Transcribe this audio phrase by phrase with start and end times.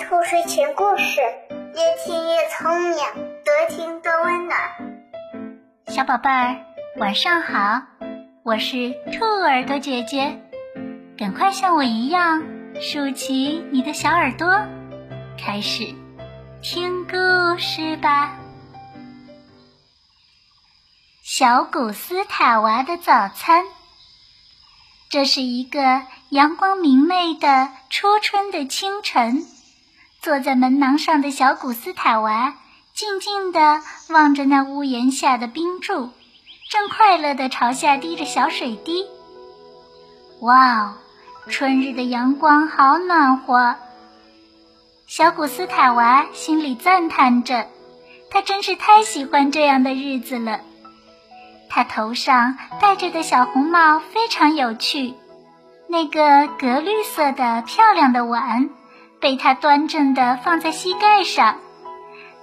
[0.00, 2.96] 兔睡前故事，越听越聪明，
[3.44, 4.58] 多听多温暖。
[5.88, 6.56] 小宝贝儿，
[6.96, 7.82] 晚上好，
[8.42, 10.40] 我是兔耳朵姐姐，
[11.18, 12.42] 赶快像我一样
[12.80, 14.48] 竖起你的小耳朵，
[15.38, 15.84] 开始
[16.62, 18.38] 听故事吧。
[21.22, 23.64] 小古斯塔娃的早餐。
[25.10, 29.44] 这是一个阳光明媚的初春的清晨，
[30.22, 32.54] 坐在门廊上的小古斯塔娃
[32.94, 36.10] 静静地望着那屋檐下的冰柱，
[36.68, 39.06] 正快乐地朝下滴着小水滴。
[40.42, 40.94] 哇哦，
[41.48, 43.76] 春日的阳光好暖和！
[45.06, 47.66] 小古斯塔娃心里赞叹着，
[48.30, 50.60] 他真是太喜欢这样的日子了。
[51.70, 55.14] 他头上戴着的小红帽非常有趣，
[55.88, 58.68] 那个格绿色的漂亮的碗
[59.20, 61.56] 被他端正的放在膝盖上，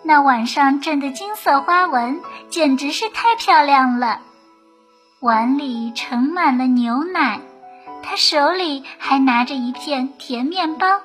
[0.04, 4.20] 那碗上镇的金色花纹简直是太漂亮了。
[5.20, 7.42] 碗里盛满了牛奶，
[8.04, 11.02] 他手里还拿着一片甜面包。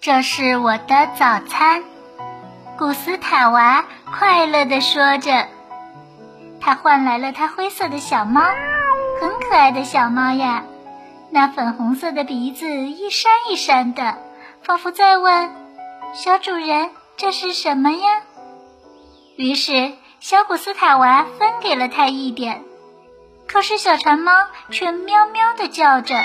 [0.00, 1.82] 这是我的早餐，
[2.78, 3.84] 古斯塔娃
[4.16, 5.48] 快乐地说着。
[6.60, 8.40] 他换来了他灰色的小猫，
[9.20, 10.62] 很可爱的小猫呀。
[11.32, 14.18] 那粉红色的鼻子一扇一扇的，
[14.62, 15.50] 仿佛在问
[16.12, 18.22] 小主人：“这是什么呀？”
[19.36, 22.64] 于是小古斯塔娃分给了他一点，
[23.46, 24.32] 可是小馋猫
[24.70, 26.16] 却喵喵的叫着，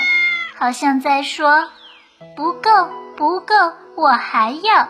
[0.58, 1.68] 好像在说
[2.36, 3.54] ：“不够，不够，
[3.96, 4.88] 我还要。”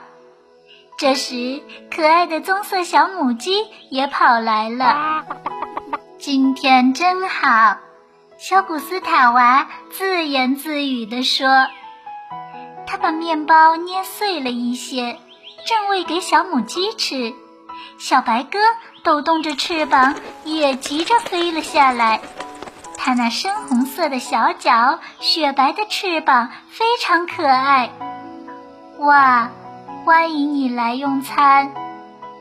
[0.98, 1.62] 这时，
[1.94, 5.26] 可爱的棕色小母鸡也跑来了。
[6.18, 7.76] 今天真好，
[8.38, 11.48] 小古斯塔娃自言自语地说。
[12.86, 15.18] 他把面包捏碎了一些，
[15.66, 17.34] 正喂给小母鸡吃。
[17.98, 18.58] 小白鸽
[19.02, 22.20] 抖动着翅膀，也急着飞了下来。
[22.98, 27.90] 它那深红色的小脚，雪白的翅膀，非常可爱。
[28.98, 29.50] 哇！
[30.04, 31.72] 欢迎你来用餐，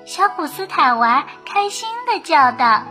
[0.06, 2.84] 小古斯塔娃开心地叫道。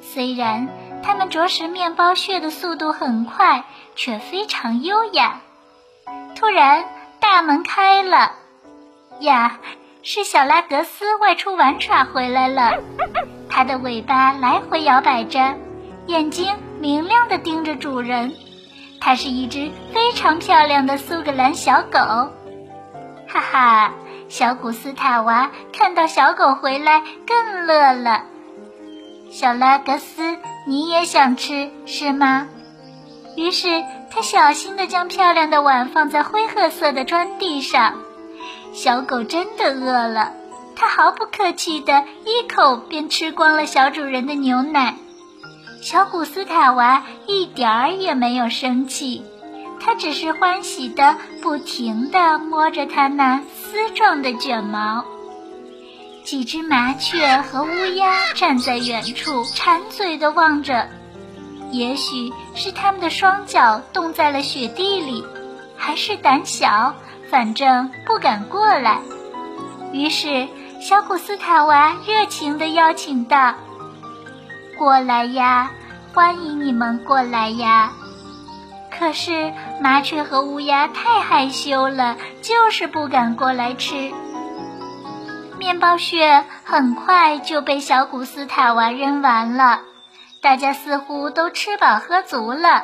[0.00, 0.68] 虽然
[1.02, 3.64] 它们啄食面包屑的速度很快，
[3.96, 5.40] 却非常优雅。
[6.34, 6.84] 突然，
[7.20, 8.32] 大门开了，
[9.20, 9.58] 呀，
[10.02, 12.72] 是小拉格斯外出玩耍回来了。
[13.48, 15.56] 它的尾巴来回摇摆着，
[16.06, 18.34] 眼睛明亮的盯着主人。
[19.00, 21.98] 它是一只非常漂亮的苏格兰小狗。
[23.28, 23.92] 哈哈，
[24.28, 28.22] 小古斯塔娃看到小狗回来更乐了。
[29.30, 32.48] 小拉格斯，你也想吃是吗？
[33.36, 37.94] 于是他小心地将漂亮的碗放在灰褐色的砖地上。
[38.72, 40.32] 小狗真的饿了，
[40.76, 44.96] 它毫不客气地一口便吃光了小主人的牛奶。
[45.82, 49.24] 小古斯塔娃一点儿也没有生气。
[49.80, 55.04] 他只是欢喜地，不停地摸着它那丝状的卷毛。
[56.24, 60.88] 几只麻雀和乌鸦站在远处，馋嘴地望着。
[61.70, 65.24] 也许是它们的双脚冻在了雪地里，
[65.76, 66.94] 还是胆小，
[67.30, 68.98] 反正不敢过来。
[69.92, 70.46] 于是，
[70.80, 73.54] 小古斯塔娃热情地邀请道
[74.78, 75.70] ：“过来呀，
[76.14, 77.92] 欢迎你们过来呀！”
[78.96, 84.12] 可是麻雀和乌鸦太害羞了，就是不敢过来吃。
[85.62, 89.78] 面包屑很快就被小古斯塔娃扔完了，
[90.40, 92.82] 大家似乎都吃饱喝足了。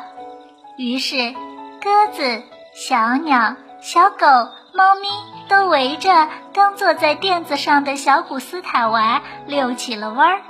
[0.77, 1.35] 于是，
[1.83, 2.41] 鸽子、
[2.77, 4.27] 小鸟、小狗、
[4.73, 5.09] 猫咪
[5.49, 10.41] 都围着刚坐在垫子上的小古斯塔娃遛起了弯儿。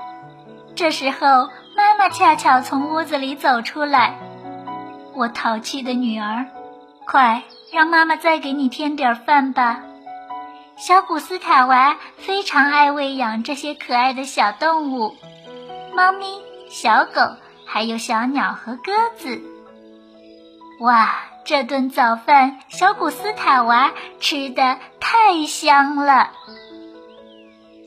[0.75, 4.19] 这时候，妈妈恰巧从屋子里走出来。
[5.15, 6.45] 我淘气的女儿，
[7.07, 9.81] 快让妈妈再给你添点饭吧。
[10.79, 15.17] 小古斯塔娃非常爱喂养这些可爱的小动物，
[15.93, 16.25] 猫咪、
[16.71, 17.37] 小狗，
[17.67, 19.43] 还有小鸟和鸽子。
[20.79, 23.91] 哇，这顿早饭小古斯塔娃
[24.21, 26.31] 吃的太香了。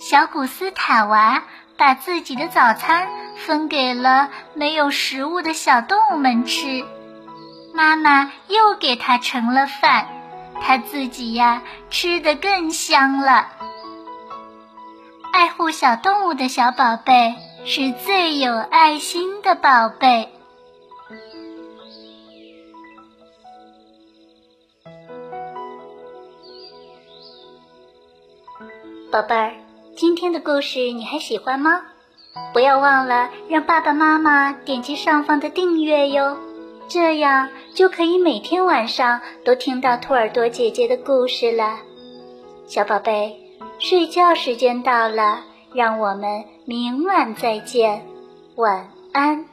[0.02, 1.44] 小古斯塔娃
[1.78, 6.84] 把自己的早餐分给了没有食物的小动物们吃。
[7.74, 10.08] 妈妈又给他盛了饭，
[10.62, 13.48] 它自己呀吃的更香了。
[15.34, 17.36] 爱护小动物的小宝贝
[17.66, 20.30] 是最有爱心的宝贝。
[29.12, 29.54] 宝贝儿
[29.98, 31.82] 今天的故事你还喜欢吗？
[32.54, 36.38] 不要忘了让爸爸妈妈点击上方的订阅哟。
[36.94, 41.80] 这样就可以每天晚上都听到兔耳朵姐姐的故事了。
[42.68, 43.34] 小宝贝，
[43.80, 45.40] 睡觉时间到了，
[45.74, 48.06] 让我们明晚再见，
[48.58, 49.51] 晚安。